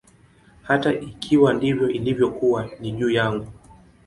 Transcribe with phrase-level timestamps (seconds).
[0.61, 3.47] Hata ikiwa ndivyo ilivyokuwa, ni juu yangu.